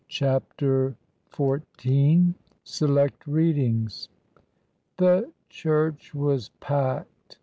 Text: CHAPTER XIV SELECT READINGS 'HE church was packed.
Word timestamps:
CHAPTER 0.09 0.95
XIV 1.31 2.33
SELECT 2.63 3.27
READINGS 3.27 4.09
'HE 4.97 5.25
church 5.47 6.15
was 6.15 6.49
packed. 6.59 7.37